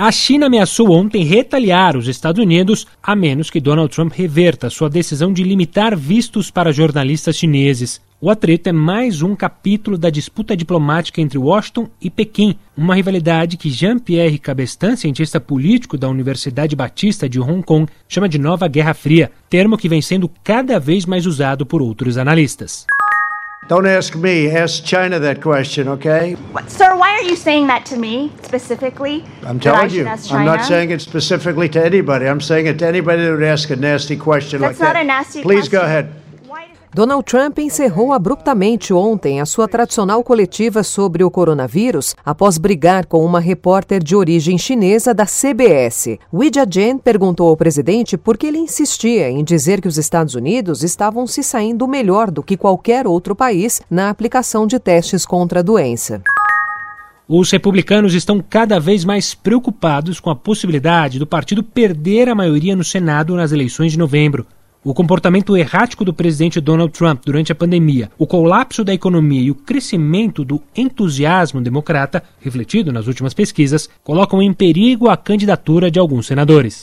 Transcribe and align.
A 0.00 0.12
China 0.12 0.46
ameaçou 0.46 0.92
ontem 0.92 1.24
retaliar 1.24 1.96
os 1.96 2.06
Estados 2.06 2.40
Unidos, 2.40 2.86
a 3.02 3.16
menos 3.16 3.50
que 3.50 3.58
Donald 3.58 3.92
Trump 3.92 4.12
reverta 4.12 4.70
sua 4.70 4.88
decisão 4.88 5.32
de 5.32 5.42
limitar 5.42 5.96
vistos 5.96 6.52
para 6.52 6.70
jornalistas 6.70 7.36
chineses. 7.36 8.00
O 8.20 8.30
atrito 8.30 8.68
é 8.68 8.72
mais 8.72 9.22
um 9.22 9.34
capítulo 9.34 9.98
da 9.98 10.08
disputa 10.08 10.56
diplomática 10.56 11.20
entre 11.20 11.36
Washington 11.36 11.88
e 12.00 12.08
Pequim, 12.08 12.54
uma 12.76 12.94
rivalidade 12.94 13.56
que 13.56 13.70
Jean-Pierre 13.70 14.38
Cabestan, 14.38 14.94
cientista 14.94 15.40
político 15.40 15.98
da 15.98 16.08
Universidade 16.08 16.76
Batista 16.76 17.28
de 17.28 17.40
Hong 17.40 17.64
Kong, 17.64 17.90
chama 18.08 18.28
de 18.28 18.38
Nova 18.38 18.68
Guerra 18.68 18.94
Fria, 18.94 19.32
termo 19.50 19.76
que 19.76 19.88
vem 19.88 20.00
sendo 20.00 20.30
cada 20.44 20.78
vez 20.78 21.06
mais 21.06 21.26
usado 21.26 21.66
por 21.66 21.82
outros 21.82 22.16
analistas. 22.16 22.86
Don't 23.68 23.84
ask 23.84 24.16
me, 24.16 24.50
ask 24.50 24.82
China 24.82 25.18
that 25.18 25.42
question, 25.42 25.88
okay? 25.88 26.32
What, 26.52 26.70
sir, 26.70 26.96
why 26.96 27.10
are 27.10 27.22
you 27.22 27.36
saying 27.36 27.66
that 27.66 27.84
to 27.86 27.98
me 27.98 28.32
specifically? 28.42 29.26
I'm 29.42 29.60
telling 29.60 29.90
you. 29.90 30.06
I'm 30.06 30.46
not 30.46 30.64
saying 30.64 30.90
it 30.90 31.02
specifically 31.02 31.68
to 31.70 31.84
anybody. 31.84 32.26
I'm 32.26 32.40
saying 32.40 32.66
it 32.66 32.78
to 32.78 32.86
anybody 32.86 33.26
that 33.26 33.30
would 33.30 33.42
ask 33.42 33.68
a 33.68 33.76
nasty 33.76 34.16
question 34.16 34.62
That's 34.62 34.80
like 34.80 34.94
that. 34.94 34.94
That's 34.94 34.94
not 34.94 35.02
a 35.02 35.06
nasty 35.06 35.42
question. 35.42 35.50
Please 35.50 35.68
question. 35.68 35.80
go 35.80 35.84
ahead. 35.84 36.14
Donald 36.94 37.24
Trump 37.24 37.58
encerrou 37.58 38.12
abruptamente 38.12 38.94
ontem 38.94 39.40
a 39.40 39.46
sua 39.46 39.68
tradicional 39.68 40.24
coletiva 40.24 40.82
sobre 40.82 41.22
o 41.22 41.30
coronavírus 41.30 42.16
após 42.24 42.56
brigar 42.56 43.04
com 43.04 43.24
uma 43.24 43.40
repórter 43.40 44.02
de 44.02 44.16
origem 44.16 44.56
chinesa 44.56 45.12
da 45.12 45.26
CBS. 45.26 46.18
Wei 46.32 46.50
Jian 46.70 46.98
perguntou 46.98 47.48
ao 47.48 47.56
presidente 47.56 48.16
por 48.16 48.38
que 48.38 48.46
ele 48.46 48.58
insistia 48.58 49.30
em 49.30 49.44
dizer 49.44 49.82
que 49.82 49.88
os 49.88 49.98
Estados 49.98 50.34
Unidos 50.34 50.82
estavam 50.82 51.26
se 51.26 51.42
saindo 51.42 51.86
melhor 51.86 52.30
do 52.30 52.42
que 52.42 52.56
qualquer 52.56 53.06
outro 53.06 53.36
país 53.36 53.82
na 53.90 54.08
aplicação 54.08 54.66
de 54.66 54.78
testes 54.78 55.26
contra 55.26 55.60
a 55.60 55.62
doença. 55.62 56.22
Os 57.28 57.50
republicanos 57.50 58.14
estão 58.14 58.40
cada 58.40 58.80
vez 58.80 59.04
mais 59.04 59.34
preocupados 59.34 60.18
com 60.18 60.30
a 60.30 60.36
possibilidade 60.36 61.18
do 61.18 61.26
partido 61.26 61.62
perder 61.62 62.30
a 62.30 62.34
maioria 62.34 62.74
no 62.74 62.82
Senado 62.82 63.36
nas 63.36 63.52
eleições 63.52 63.92
de 63.92 63.98
novembro. 63.98 64.46
O 64.84 64.94
comportamento 64.94 65.56
errático 65.56 66.04
do 66.04 66.14
presidente 66.14 66.60
Donald 66.60 66.92
Trump 66.92 67.22
durante 67.24 67.50
a 67.50 67.54
pandemia, 67.54 68.10
o 68.16 68.26
colapso 68.26 68.84
da 68.84 68.94
economia 68.94 69.42
e 69.42 69.50
o 69.50 69.54
crescimento 69.54 70.44
do 70.44 70.62
entusiasmo 70.76 71.60
democrata, 71.60 72.22
refletido 72.38 72.92
nas 72.92 73.08
últimas 73.08 73.34
pesquisas, 73.34 73.90
colocam 74.04 74.40
em 74.40 74.52
perigo 74.52 75.10
a 75.10 75.16
candidatura 75.16 75.90
de 75.90 75.98
alguns 75.98 76.26
senadores. 76.26 76.80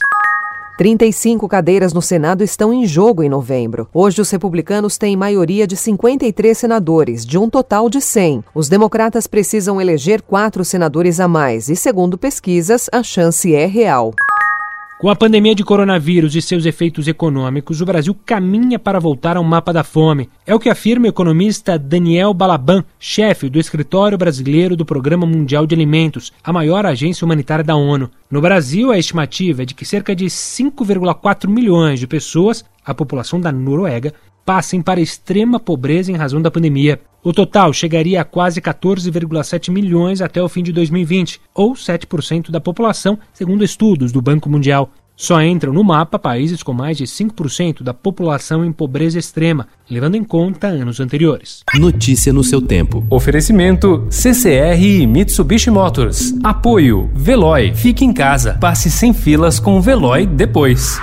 35 0.78 1.48
cadeiras 1.48 1.94
no 1.94 2.02
Senado 2.02 2.44
estão 2.44 2.74
em 2.74 2.86
jogo 2.86 3.24
em 3.24 3.30
novembro. 3.30 3.88
Hoje, 3.94 4.20
os 4.20 4.30
republicanos 4.30 4.98
têm 4.98 5.16
maioria 5.16 5.66
de 5.66 5.78
53 5.78 6.58
senadores, 6.58 7.26
de 7.26 7.38
um 7.38 7.50
total 7.50 7.90
de 7.90 8.02
100. 8.02 8.44
Os 8.54 8.68
democratas 8.68 9.26
precisam 9.26 9.80
eleger 9.80 10.22
quatro 10.22 10.66
senadores 10.66 11.22
a 11.22 11.30
mais 11.30 11.70
e, 11.70 11.78
segundo 11.78 12.18
pesquisas, 12.18 12.90
a 12.92 13.02
chance 13.02 13.56
é 13.56 13.66
real. 13.66 14.14
Com 15.06 15.12
a 15.12 15.16
pandemia 15.16 15.54
de 15.54 15.64
coronavírus 15.64 16.36
e 16.36 16.42
seus 16.42 16.66
efeitos 16.66 17.08
econômicos, 17.08 17.80
o 17.80 17.86
Brasil 17.86 18.18
caminha 18.26 18.80
para 18.80 19.00
voltar 19.00 19.38
ao 19.38 19.44
mapa 19.44 19.72
da 19.72 19.84
fome. 19.84 20.28
É 20.48 20.56
o 20.56 20.60
que 20.60 20.68
afirma 20.68 21.06
o 21.06 21.10
economista 21.10 21.78
Daniel 21.78 22.34
Balaban, 22.34 22.84
chefe 22.98 23.48
do 23.48 23.60
Escritório 23.60 24.18
Brasileiro 24.18 24.76
do 24.76 24.84
Programa 24.84 25.28
Mundial 25.28 25.68
de 25.68 25.76
Alimentos, 25.76 26.34
a 26.44 26.52
maior 26.52 26.88
agência 26.88 27.24
humanitária 27.24 27.64
da 27.64 27.76
ONU. 27.76 28.10
No 28.32 28.42
Brasil, 28.42 28.90
a 28.90 28.98
estimativa 28.98 29.62
é 29.62 29.66
de 29.66 29.76
que 29.76 29.86
cerca 29.86 30.16
de 30.16 30.26
5,4 30.26 31.48
milhões 31.48 32.00
de 32.00 32.08
pessoas, 32.08 32.66
a 32.84 32.92
população 32.92 33.40
da 33.40 33.52
Noruega, 33.52 34.12
passem 34.46 34.82
para 34.82 35.02
extrema 35.02 35.60
pobreza 35.60 36.12
em 36.12 36.16
razão 36.16 36.42
da 36.42 36.52
pandemia. 36.52 37.02
O 37.24 37.34
total 37.34 37.74
chegaria 37.74 38.22
a 38.22 38.24
quase 38.24 38.62
14,7 38.62 39.72
milhões 39.72 40.22
até 40.22 40.42
o 40.42 40.48
fim 40.48 40.62
de 40.62 40.72
2020, 40.72 41.42
ou 41.56 41.74
7% 41.74 42.52
da 42.52 42.62
população, 42.62 43.18
segundo 43.34 43.64
estudos 43.64 44.12
do 44.12 44.22
Banco 44.22 44.48
Mundial. 44.48 44.92
Só 45.18 45.42
entram 45.42 45.72
no 45.72 45.84
mapa 45.84 46.20
países 46.20 46.62
com 46.62 46.74
mais 46.74 46.98
de 46.98 47.06
5% 47.06 47.82
da 47.82 47.94
população 47.94 48.66
em 48.66 48.72
pobreza 48.72 49.18
extrema, 49.18 49.68
levando 49.90 50.16
em 50.16 50.24
conta 50.24 50.68
anos 50.68 51.00
anteriores. 51.00 51.64
Notícia 51.76 52.34
no 52.34 52.44
seu 52.44 52.62
tempo. 52.62 53.04
Oferecimento 53.10 54.06
CCR 54.10 54.80
e 54.80 55.08
Mitsubishi 55.08 55.72
Motors. 55.72 56.36
Apoio 56.44 57.10
Veloy. 57.16 57.74
Fique 57.74 58.04
em 58.04 58.14
casa. 58.14 58.58
Passe 58.60 58.92
sem 58.92 59.14
filas 59.14 59.58
com 59.58 59.78
o 59.78 59.82
Veloy 59.82 60.26
depois. 60.28 61.00